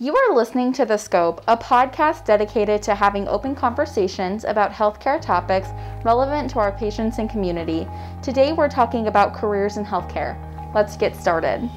[0.00, 5.20] You are listening to The Scope, a podcast dedicated to having open conversations about healthcare
[5.20, 5.68] topics
[6.02, 7.86] relevant to our patients and community.
[8.20, 10.36] Today we're talking about careers in healthcare.
[10.74, 11.70] Let's get started.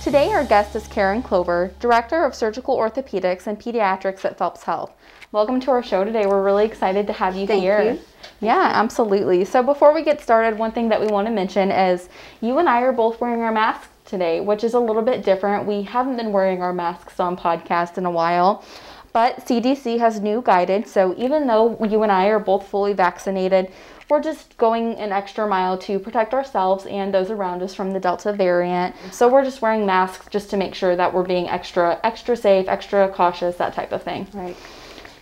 [0.00, 4.92] Today our guest is Karen Clover, Director of Surgical Orthopedics and Pediatrics at Phelps Health.
[5.32, 6.24] Welcome to our show today.
[6.24, 7.94] We're really excited to have you Thank here.
[7.94, 8.00] you.
[8.40, 9.44] Yeah, absolutely.
[9.44, 12.08] So before we get started, one thing that we want to mention is
[12.40, 15.66] you and I are both wearing our masks today, which is a little bit different.
[15.66, 18.64] We haven't been wearing our masks on podcast in a while,
[19.12, 20.90] but CDC has new guidance.
[20.90, 23.72] So even though you and I are both fully vaccinated,
[24.08, 27.98] we're just going an extra mile to protect ourselves and those around us from the
[27.98, 28.94] Delta variant.
[29.10, 32.68] So we're just wearing masks just to make sure that we're being extra extra safe,
[32.68, 34.28] extra cautious, that type of thing.
[34.32, 34.56] Right.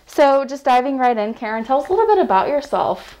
[0.05, 3.19] So just diving right in, Karen, tell us a little bit about yourself.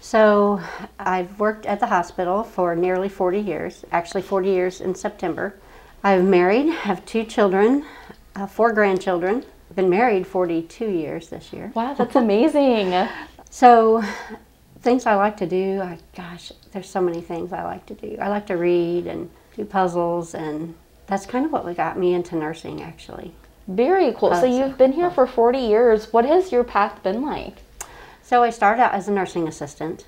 [0.00, 0.60] So
[0.98, 5.54] I've worked at the hospital for nearly 40 years, actually 40 years in September.
[6.02, 7.84] I'm married, have two children,
[8.36, 9.44] uh, four grandchildren.
[9.70, 11.72] I've Been married 42 years this year.
[11.74, 12.94] Wow, that's amazing.
[13.50, 14.04] So
[14.82, 18.18] things I like to do, I, gosh, there's so many things I like to do.
[18.20, 20.74] I like to read and do puzzles and
[21.06, 23.32] that's kind of what got me into nursing actually.
[23.66, 24.30] Very cool.
[24.34, 26.12] So Oh, so- you've been here for 40 years.
[26.12, 27.62] What has your path been like?
[28.28, 30.06] So I started out as a nursing assistant,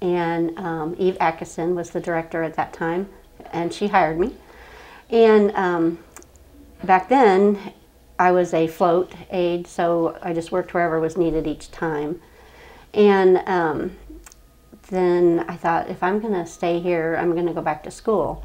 [0.00, 3.08] and um, Eve Atkinson was the director at that time,
[3.50, 4.34] and she hired me.
[5.10, 5.98] And um,
[6.84, 7.72] back then,
[8.20, 12.20] I was a float aide, so I just worked wherever was needed each time.
[12.94, 13.96] And um,
[14.90, 17.90] then I thought, if I'm going to stay here, I'm going to go back to
[17.90, 18.44] school.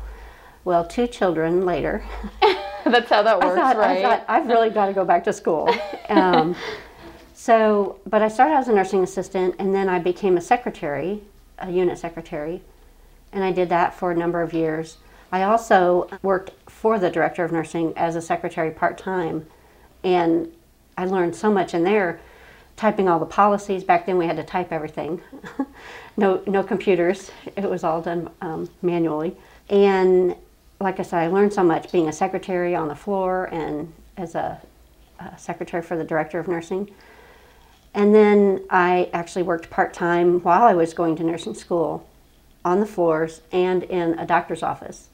[0.63, 2.03] Well, two children later,
[2.85, 3.99] That's how that I works, thought, right?
[3.99, 5.71] I thought, I've really got to go back to school.
[7.41, 11.23] So, but I started as a nursing assistant and then I became a secretary,
[11.57, 12.61] a unit secretary,
[13.31, 14.97] and I did that for a number of years.
[15.31, 19.47] I also worked for the director of nursing as a secretary part time,
[20.03, 20.53] and
[20.95, 22.19] I learned so much in there,
[22.77, 23.83] typing all the policies.
[23.83, 25.19] Back then, we had to type everything.
[26.17, 27.31] no, no computers.
[27.55, 29.35] It was all done um, manually.
[29.67, 30.35] And
[30.79, 34.35] like I said, I learned so much being a secretary on the floor and as
[34.35, 34.61] a,
[35.19, 36.91] a secretary for the director of nursing.
[37.93, 42.07] And then I actually worked part time while I was going to nursing school
[42.63, 45.09] on the floors and in a doctor's office.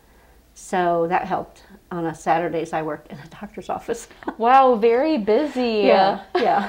[0.54, 1.64] So that helped.
[1.92, 4.08] On a Saturdays, I worked in a doctor's office.
[4.38, 5.84] wow, very busy.
[5.86, 6.24] yeah.
[6.36, 6.68] Yeah.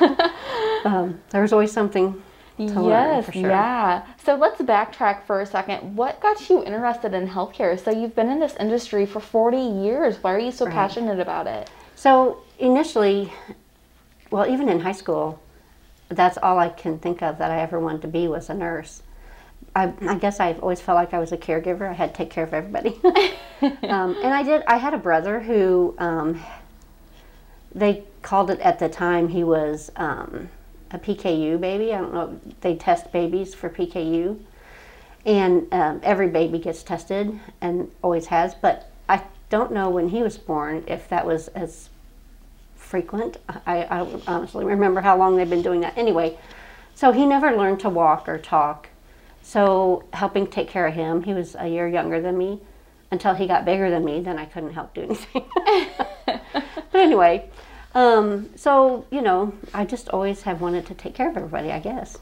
[0.85, 2.23] um, there was always something
[2.59, 2.85] to learn
[3.17, 3.51] Yes, for sure.
[3.51, 4.05] yeah.
[4.25, 5.97] So let's backtrack for a second.
[5.97, 7.79] What got you interested in healthcare?
[7.83, 10.23] So you've been in this industry for 40 years.
[10.23, 10.75] Why are you so Right.
[10.75, 11.69] passionate about it?
[11.97, 13.33] So initially,
[14.31, 15.41] well, even in high school,
[16.09, 19.03] that's all I can think of that I ever wanted to be was a nurse.
[19.75, 21.89] I, I guess I've always felt like I was a caregiver.
[21.89, 22.99] I had to take care of everybody.
[23.63, 24.63] um, and I did.
[24.67, 26.43] I had a brother who um,
[27.75, 29.29] they called it at the time.
[29.29, 30.49] He was um,
[30.91, 31.93] a PKU baby.
[31.93, 32.41] I don't know.
[32.61, 34.41] They test babies for PKU,
[35.27, 38.55] and um, every baby gets tested and always has.
[38.55, 41.91] But I don't know when he was born if that was as
[42.89, 43.37] frequent.
[43.67, 45.97] I, I honestly remember how long they've been doing that.
[45.97, 46.39] Anyway,
[46.95, 48.89] so he never learned to walk or talk.
[49.43, 52.61] So helping take care of him, he was a year younger than me.
[53.11, 55.45] Until he got bigger than me, then I couldn't help do anything.
[56.27, 57.49] but anyway,
[57.95, 61.71] um, so you know, I just always have wanted to take care of everybody.
[61.71, 62.19] I guess.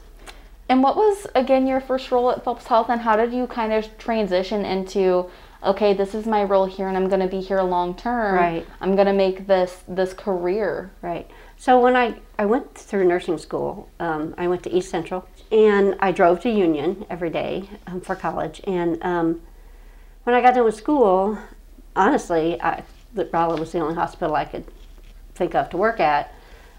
[0.69, 3.71] And what was, again, your first role at Phelps Health, and how did you kind
[3.71, 5.29] of transition into,
[5.63, 8.35] okay, this is my role here, and I'm going to be here long term.
[8.35, 8.65] Right.
[8.81, 10.91] I'm going to make this this career.
[11.01, 11.29] Right.
[11.57, 15.95] So when I, I went through nursing school, um, I went to East Central and
[15.99, 18.61] I drove to Union every day um, for college.
[18.65, 19.41] And um,
[20.23, 21.39] when I got done with school,
[21.95, 22.83] honestly, I,
[23.33, 24.65] Rolla was the only hospital I could
[25.33, 26.31] think of to work at.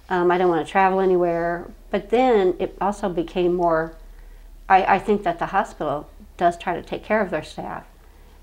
[0.09, 1.69] Um, I didn't want to travel anywhere.
[1.91, 3.97] But then it also became more,
[4.69, 7.85] I, I think that the hospital does try to take care of their staff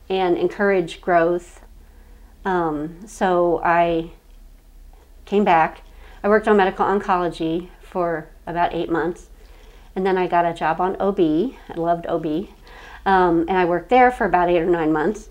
[0.10, 1.62] and encourage growth.
[2.44, 4.12] Um, so I
[5.26, 5.82] came back.
[6.24, 9.30] I worked on medical oncology for about eight months,
[9.96, 11.20] and then I got a job on OB.
[11.20, 12.48] I loved OB,
[13.06, 15.30] um, and I worked there for about eight or nine months.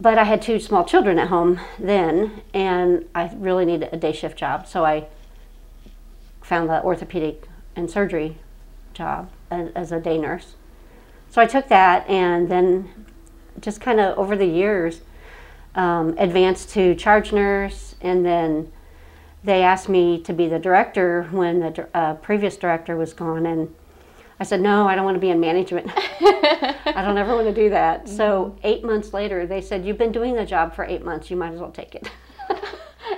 [0.00, 4.12] But I had two small children at home then, and I really needed a day
[4.12, 5.08] shift job, so I
[6.40, 8.38] found the orthopedic and surgery
[8.94, 10.54] job as, as a day nurse.
[11.30, 13.06] So I took that, and then
[13.60, 15.00] just kind of over the years
[15.74, 18.72] um, advanced to charge nurse, and then
[19.44, 23.74] they asked me to be the director when the uh, previous director was gone, and
[24.40, 25.90] I said, no, I don't want to be in management.
[25.96, 28.08] I don't ever want to do that.
[28.08, 31.28] So eight months later, they said, you've been doing the job for eight months.
[31.28, 32.08] You might as well take it.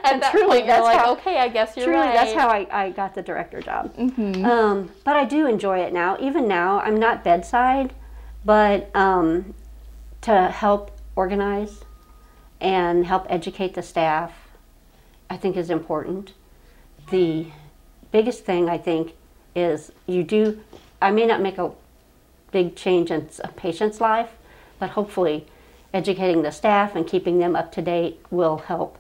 [0.05, 2.15] and that truly, point, that's like, how- okay, I guess you're Truly, right.
[2.15, 3.93] that's how I, I got the director job.
[3.99, 6.17] Um, but I do enjoy it now.
[6.21, 7.93] Even now, I'm not bedside,
[8.45, 9.55] but um,
[10.23, 11.85] to help organize
[12.61, 14.33] and help educate the staff,
[15.29, 16.33] I think is important.
[17.11, 17.47] The
[18.13, 19.15] biggest thing I think
[19.55, 20.61] is you do.
[21.01, 21.73] I may not make a
[22.53, 24.31] big change in a patient's life,
[24.79, 25.47] but hopefully,
[25.93, 28.99] educating the staff and keeping them up to date will help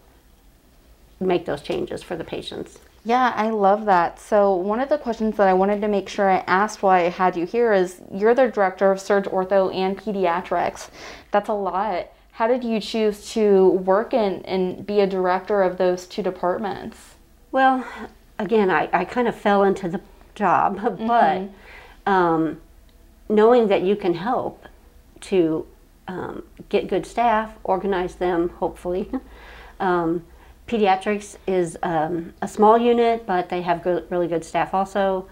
[1.21, 2.79] make those changes for the patients.
[3.05, 4.21] Yeah, I love that.
[4.21, 7.09] So, one of the questions that I wanted to make sure I asked while I
[7.09, 10.91] had you here is you're the director of Surge Ortho and Pediatrics.
[11.31, 12.09] That's a lot.
[12.33, 17.15] How did you choose to work in and be a director of those two departments?
[17.53, 17.87] Well,
[18.39, 20.01] again, I, I kind of fell into the
[20.35, 21.49] job, but
[22.07, 22.61] um,
[23.29, 24.67] knowing that you can help
[25.21, 25.67] to
[26.07, 29.11] um, get good staff, organize them, hopefully.
[29.81, 30.25] um,
[30.71, 35.27] pediatrics is um, a small unit, but they have really good staff also.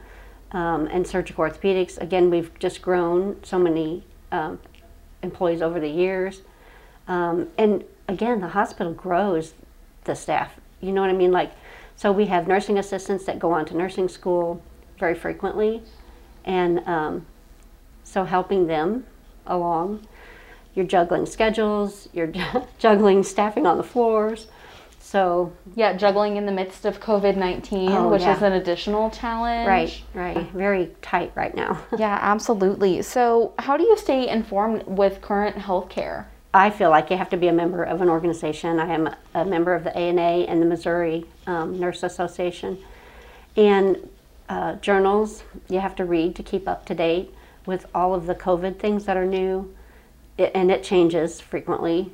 [0.51, 4.03] Um, and surgical orthopedics, again, we've just grown so many
[4.33, 4.59] um,
[5.23, 6.43] employees over the years.
[7.07, 9.55] Um, and again, the hospital grows
[10.05, 10.59] the staff.
[10.81, 11.31] You know what I mean?
[11.31, 11.53] Like,
[11.95, 14.61] so we have nursing assistants that go on to nursing school
[14.99, 15.83] very frequently,
[16.45, 17.27] and um,
[18.03, 19.05] so helping them
[19.47, 20.07] along.
[20.75, 22.09] You're juggling schedules.
[22.13, 22.33] You're
[22.79, 24.49] juggling staffing on the floors.
[25.09, 28.37] So Yeah, juggling in the midst of COVID 19, Oh, which yeah.
[28.37, 29.67] is an additional challenge.
[29.67, 31.81] right, right, very tight right now.
[31.99, 33.01] Yeah, absolutely.
[33.01, 36.27] So, how do you stay informed with current healthcare?
[36.53, 38.79] I feel like you have to be a member of an organization.
[38.79, 42.77] I am a member of the ANA and the Missouri um, Nurse Association.
[43.57, 44.11] And
[44.51, 47.35] uh, journals you have to read to keep up to date
[47.65, 49.75] with all of the COVID things that are new.
[50.37, 52.13] It, and it changes frequently.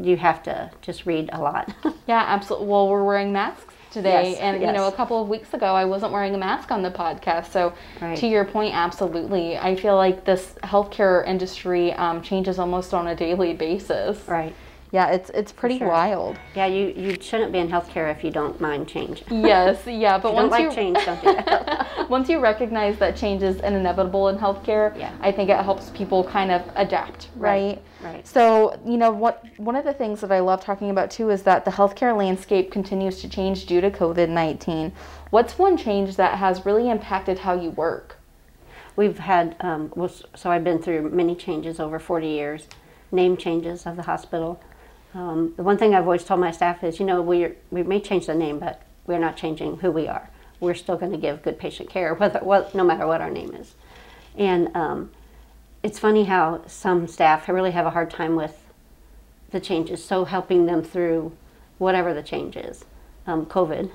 [0.00, 1.72] You have to just read a lot.
[2.06, 2.68] Yeah, absolutely.
[2.68, 5.84] Well, we're wearing masks today, Yes, and you know, a couple of weeks ago, I
[5.84, 7.50] wasn't wearing a mask on the podcast.
[7.50, 8.16] So, Right.
[8.16, 13.14] to your point, absolutely, I feel like this healthcare industry um, changes almost on a
[13.14, 14.26] daily basis.
[14.26, 14.54] right.
[14.90, 15.88] Yeah, it's it's pretty sure.
[15.88, 16.38] wild.
[16.54, 19.22] Yeah, you, you shouldn't be in healthcare if you don't mind change.
[19.30, 22.08] Yes, yeah, but If you don't once like you change, don't do that.
[22.10, 25.12] once you recognize that change is inevitable in healthcare, Yeah.
[25.20, 27.78] I think it helps people kind of adapt, right?
[28.02, 28.26] Right, right.
[28.26, 31.42] So, you know, what one of the things that I love talking about too is
[31.42, 34.92] that the healthcare landscape continues to change due to COVID-19.
[35.30, 38.16] What's one change that has really impacted how you work?
[38.96, 42.66] We've had, um, well, so I've been through many changes over 40 years,
[43.12, 44.60] name changes of the hospital.
[45.14, 48.00] Um, the one thing I've always told my staff is, you know, we we may
[48.00, 50.30] change the name, but we're not changing who we are.
[50.60, 52.42] We're still going to give good patient care, whether
[52.74, 53.74] no matter what our name is.
[54.36, 55.10] And um,
[55.82, 58.64] it's funny how some staff really have a hard time with
[59.50, 60.04] the changes.
[60.04, 61.32] So helping them through
[61.78, 62.84] whatever the change is.
[63.26, 63.90] Um, COVID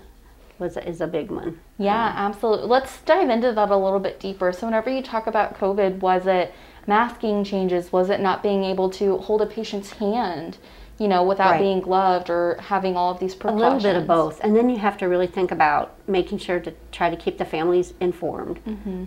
[0.60, 1.60] was is a big one.
[1.78, 2.68] Yeah, absolutely.
[2.68, 4.52] Let's dive into that a little bit deeper.
[4.54, 6.54] So, whenever you talk about COVID, was it
[6.88, 7.92] masking changes?
[7.92, 10.58] Was it not being able to hold a patient's hand,
[11.00, 11.60] you know, without Right.
[11.62, 13.62] being gloved or having all of these precautions.
[13.62, 14.40] A little bit of both.
[14.44, 17.46] And then you have to really think about making sure to try to keep the
[17.46, 18.60] families informed,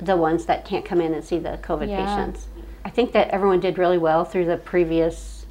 [0.04, 1.90] the ones that can't come in and see the COVID Mm-hmm.
[1.90, 2.16] Yeah.
[2.16, 2.48] patients.
[2.84, 5.46] I think that everyone did really well through the previous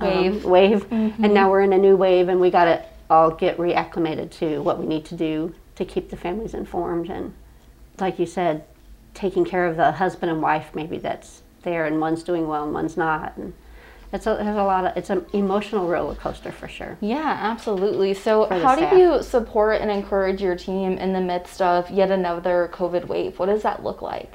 [0.00, 0.88] um, Wave.
[0.90, 1.24] Mm-hmm.
[1.24, 4.62] And now we're in a new wave, and we got to all get reacclimated to
[4.62, 7.10] what we need to do to keep the families informed.
[7.10, 7.32] And
[7.98, 8.64] like you said,
[9.14, 12.72] taking care of the husband and wife maybe that's there, and one's doing well and
[12.74, 13.36] one's not.
[13.36, 13.54] And
[14.12, 16.96] it's a, there's a lot of, it's an emotional roller coaster for sure.
[17.00, 18.14] Yeah, absolutely.
[18.14, 22.70] So, how do you support and encourage your team in the midst of yet another
[22.72, 23.38] COVID wave?
[23.38, 24.32] What does that look like?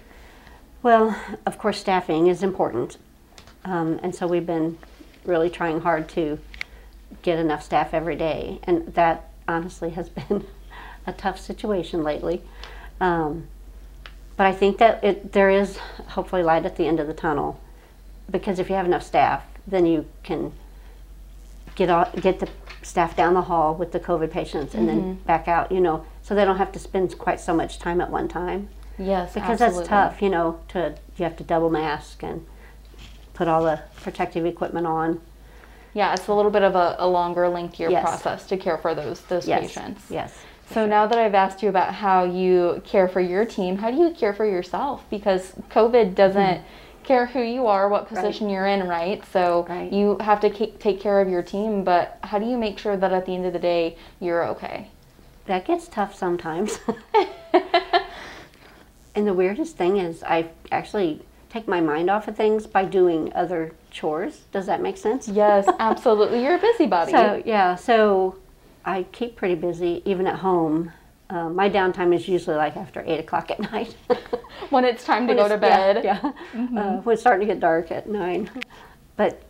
[0.84, 2.98] Well, of course, staffing is important.
[3.66, 4.78] Um, and so we've been
[5.26, 6.40] really trying hard to
[7.22, 8.60] get enough staff every day.
[8.64, 10.46] And that honestly has been
[11.08, 12.42] a tough situation lately.
[13.00, 13.48] Um,
[14.36, 17.60] but I think that it, there is hopefully light at the end of the tunnel
[18.30, 20.52] because if you have enough staff, then you can
[21.76, 22.50] get all, get the
[22.82, 25.24] staff down the hall with the COVID patients and then mm-hmm.
[25.24, 28.10] back out, you know, so they don't have to spend quite so much time at
[28.10, 29.78] one time Yes, because absolutely.
[29.80, 32.46] that's tough you know to you have to double mask and
[33.34, 35.20] put all the protective equipment on
[35.94, 38.04] Yeah, it's a little bit of a, a longer, lengthier Yes.
[38.04, 40.04] process to care for those those yes patients.
[40.10, 40.34] yes
[40.72, 43.98] So now that I've asked you about how you care for your team, how do
[43.98, 45.04] you care for yourself?
[45.10, 46.66] Because COVID doesn't hmm.
[47.04, 49.24] Care who you are, what position you're in, right?
[49.32, 49.92] So Right.
[49.92, 52.96] you have to ca- take care of your team, but how do you make sure
[52.98, 54.88] that at the end of the day you're okay?
[55.46, 56.80] that gets tough sometimes
[59.14, 63.30] and the weirdest thing is i actually take my mind off of things by doing
[63.36, 66.44] other chores does that make sense Yes, absolutely.
[66.44, 67.12] You're a busybody.
[67.12, 68.38] so yeah so
[68.86, 70.92] I keep pretty busy even at home.
[71.34, 73.96] Uh, my downtime is usually like after eight o'clock at night.
[74.70, 76.04] when it's time to When go to bed.
[76.04, 76.80] Yeah, yeah.
[76.80, 78.50] Uh, when it's starting to get dark at nine.
[79.18, 79.42] But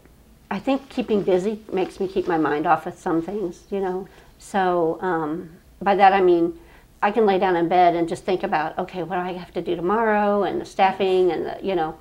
[0.49, 4.07] I think keeping busy makes me keep my mind off of some things, you know.
[4.39, 5.49] So um,
[5.81, 6.57] by that I mean
[7.01, 9.53] I can lay down in bed and just think about okay, what do I have
[9.53, 11.97] to do tomorrow and the staffing and the you know.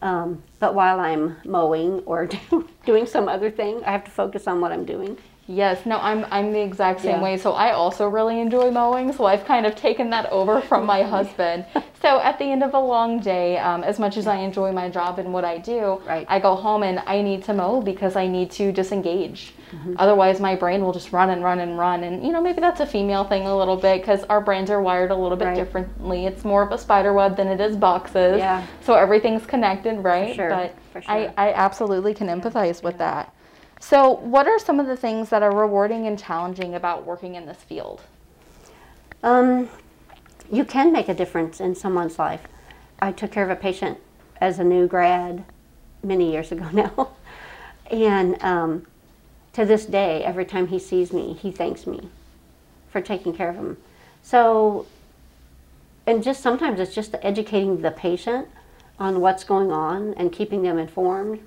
[0.00, 4.46] Um, but while I'm mowing or do, doing some other thing, I have to focus
[4.46, 5.16] on what I'm doing.
[5.50, 7.22] Yes, no, I'm I'm the exact same Yeah.
[7.22, 7.38] way.
[7.38, 9.14] So I also really enjoy mowing.
[9.14, 11.64] So I've kind of taken that over from my husband.
[12.02, 14.90] So at the end of a long day, um, as much as I enjoy my
[14.90, 16.26] job and what I do, Right.
[16.28, 19.54] I go home and I need to mow because I need to disengage.
[19.70, 19.94] Mm-hmm.
[19.98, 22.02] Otherwise, my brain will just run and run and run.
[22.04, 24.80] And you know, maybe that's a female thing a little bit because our brains are
[24.82, 25.54] wired a little bit Right.
[25.56, 26.26] differently.
[26.26, 28.38] It's more of a spider web than it is boxes.
[28.38, 28.66] Yeah.
[28.82, 30.34] So everything's connected, right?
[30.34, 31.34] sure, But for I, sure.
[31.36, 33.32] I absolutely can empathize with that.
[33.80, 37.46] So, what are some of the things that are rewarding and challenging about working in
[37.46, 38.00] this field?
[39.22, 39.68] Um,
[40.50, 42.42] you can make a difference in someone's life.
[43.00, 43.98] I took care of a patient
[44.40, 45.44] as a new grad
[46.02, 47.10] many years ago now.
[47.90, 48.86] and um,
[49.58, 52.08] to this day, every time he sees me, he thanks me
[52.92, 53.76] for taking care of him.
[54.22, 54.86] So,
[56.06, 58.46] and just sometimes it's just educating the patient
[59.00, 61.40] on what's going on and keeping them informed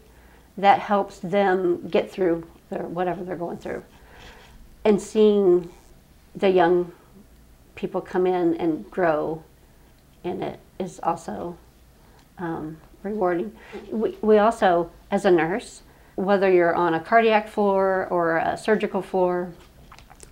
[0.57, 3.81] that helps them get through their, whatever they're going through.
[4.83, 5.71] And seeing
[6.35, 6.91] the young
[7.75, 9.41] people come in and grow
[10.25, 11.57] in it is also
[12.39, 13.55] um, rewarding.
[13.89, 15.83] We, we also, as a nurse,
[16.25, 19.51] whether you're on a cardiac floor or a surgical floor,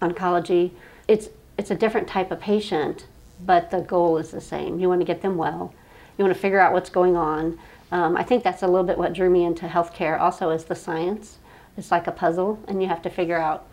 [0.02, 0.72] oncology,
[1.08, 3.06] it's it's a different type of patient,
[3.46, 4.80] but the goal is the same.
[4.80, 5.74] You want to get them well.
[6.18, 7.60] You want to figure out what's going on.
[7.92, 10.20] Um, I think that's a little bit what drew me into healthcare.
[10.20, 11.40] Also, is the science.
[11.76, 13.68] It's like a puzzle, and you have to figure out,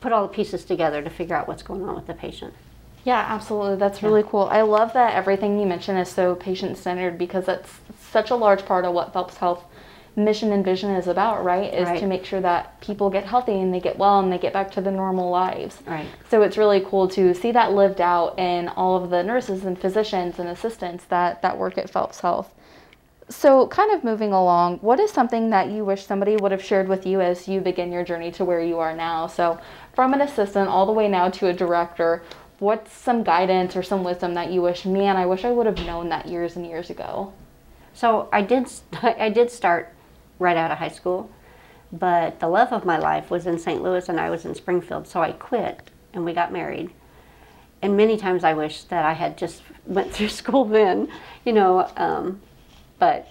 [0.00, 2.54] put all the pieces together to figure out what's going on with the patient.
[3.04, 3.76] Yeah, absolutely.
[3.76, 4.48] That's really cool.
[4.50, 7.70] I love that everything you mention is so patient centered because that's
[8.10, 9.64] such a large part of what Phelps Health
[10.18, 11.72] mission and vision is about, right?
[11.72, 12.00] Is Right.
[12.00, 14.70] to make sure that people get healthy and they get well and they get back
[14.72, 15.78] to their normal lives.
[15.86, 16.06] Right.
[16.30, 19.78] So it's really cool to see that lived out in all of the nurses and
[19.78, 22.54] physicians and assistants that, that work at Phelps Health.
[23.30, 26.88] So, kind of moving along, what is something that you wish somebody would have shared
[26.88, 29.26] with you as you begin your journey to where you are now?
[29.26, 29.58] So,
[29.94, 32.22] from an assistant all the way now to a director,
[32.58, 35.84] what's some guidance or some wisdom that you wish, man, I wish I would have
[35.84, 37.34] known that years and years ago?
[37.92, 38.70] So I did
[39.02, 39.92] I did start
[40.38, 41.30] right out of high school,
[41.92, 43.82] but the love of my life was in St.
[43.82, 46.90] Louis and I was in Springfield, so I quit and we got married.
[47.80, 51.08] And many times I wish that I had just went through school then,
[51.44, 52.40] you know, um,
[52.98, 53.28] but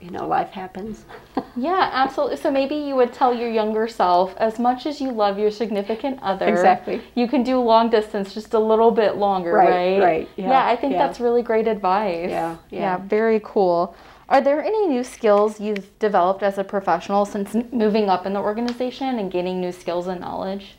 [0.00, 1.04] you know, life happens.
[1.56, 2.36] Yeah, absolutely.
[2.38, 6.18] So maybe you would tell your younger self, as much as you love your significant
[6.20, 7.00] other, Exactly.
[7.14, 9.70] you can do long distance just a little bit longer, right?
[9.70, 11.06] Right, right, yeah, Yeah, I think yeah.
[11.06, 12.28] that's really great advice.
[12.28, 12.96] Yeah, Yeah, yeah.
[12.98, 13.94] very cool.
[14.34, 18.40] Are there any new skills you've developed as a professional since moving up in the
[18.40, 20.74] organization and gaining new skills and knowledge?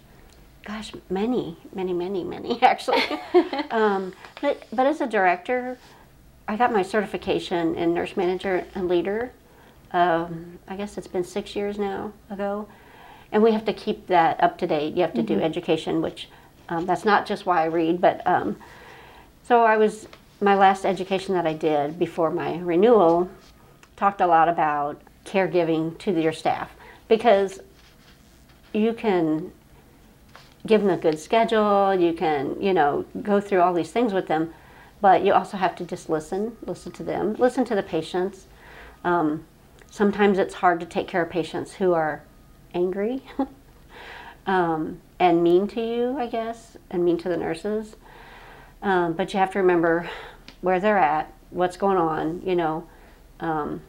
[0.66, 3.02] Gosh, many, many, many, many actually.
[3.72, 5.78] um, but but as a director,
[6.50, 9.32] I got my certification in nurse manager and leader.
[9.94, 12.68] Um, I guess it's been six years now ago,
[13.32, 14.96] and we have to keep that up to date.
[14.96, 16.28] You have to do education, which
[16.68, 18.58] um, that's not just why I read, but um,
[19.44, 20.10] so I was
[20.42, 23.30] my last education that I did before my renewal
[23.96, 26.72] talked a lot about caregiving to your staff
[27.08, 27.60] because
[28.74, 29.52] you can
[30.68, 31.94] give them a good schedule.
[31.96, 34.54] You can, you know, go through all these things with them,
[35.02, 38.46] but you also have to just listen, listen to them, listen to the patients.
[39.04, 39.46] Um,
[39.90, 42.24] sometimes it's hard to take care of patients who are
[42.74, 43.24] angry
[44.48, 47.96] um, and mean to you, I guess, and mean to the nurses.
[48.82, 50.10] Um, but you have to remember
[50.62, 52.42] where they're at, what's going on.
[52.46, 52.88] You know,
[53.40, 53.82] um,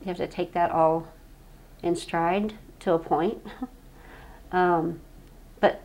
[0.00, 1.08] you have to take that all
[1.82, 3.44] in stride to a point.
[4.52, 5.00] um,
[5.60, 5.82] but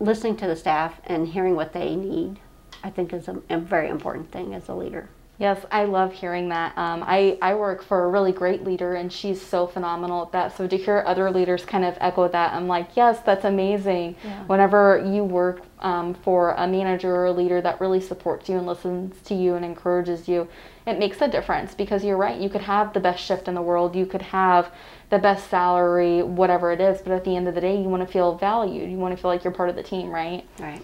[0.00, 2.38] listening to the staff and hearing what they need,
[2.82, 5.08] I think is a, a very important thing as a leader.
[5.38, 6.76] Yes, I love hearing that.
[6.78, 10.56] Um, I, I work for a really great leader, and she's so phenomenal at that.
[10.56, 14.16] So to hear other leaders kind of echo that, I'm like, yes, that's amazing.
[14.24, 14.44] Yeah.
[14.44, 18.66] Whenever you work um, for a manager or a leader that really supports you and
[18.66, 20.48] listens to you and encourages you,
[20.86, 22.40] it makes a difference because you're right.
[22.40, 24.72] You could have the best shift in the world, you could have
[25.10, 28.06] the best salary, whatever it is, but at the end of the day, you want
[28.06, 28.90] to feel valued.
[28.90, 30.46] You want to feel like you're part of the team, right?
[30.58, 30.82] Right.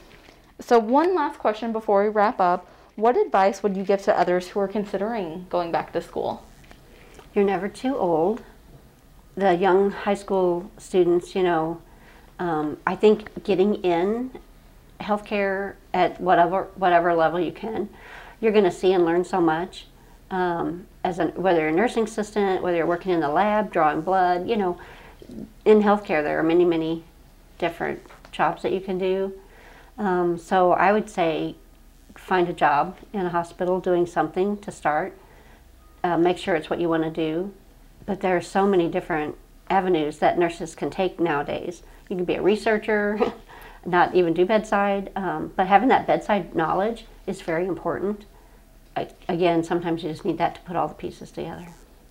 [0.61, 2.69] So, one last question before we wrap up.
[2.97, 6.45] What advice would you give to others who are considering going back to school?
[7.35, 8.43] You're never too old.
[9.35, 11.81] The young high school students, you know,
[12.39, 14.31] Um, I think getting in
[14.99, 17.89] healthcare at whatever whatever level you can,
[18.41, 19.87] you're going to see and learn so much.
[20.31, 24.01] Um, as an, whether you're a nursing assistant, whether you're working in the lab, drawing
[24.01, 24.77] blood, you know,
[25.65, 27.05] in healthcare there are many many
[27.59, 28.01] different
[28.33, 29.33] jobs that you can do.
[29.99, 31.55] Um, so I would say
[32.15, 35.17] find a job in a hospital doing something to start.
[36.05, 37.53] Uh, make sure it's what you want to do.
[38.07, 39.37] But there are so many different
[39.71, 41.83] avenues that nurses can take nowadays.
[42.09, 43.19] You can be a researcher,
[43.87, 48.27] not even do bedside, um, but having that bedside knowledge is very important.
[48.97, 51.67] I, again, sometimes you just need that to put all the pieces together.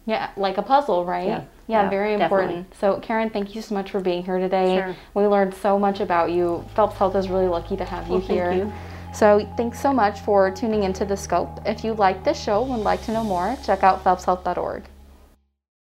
[0.05, 1.27] Yeah, like a puzzle, right?
[1.27, 1.43] Yeah.
[1.67, 2.50] Yeah, Yeah, very important.
[2.50, 2.77] definitely.
[2.79, 4.77] So, Karen, thank you so much for being here today.
[4.77, 4.96] Sure.
[5.13, 6.65] We learned so much about you.
[6.75, 8.74] Phelps Health is really lucky to have you Well, thank here.
[9.13, 11.60] So, thanks so much for tuning into the scope.
[11.65, 14.84] If you like this show and would like to know more, check out phelpshealth.org.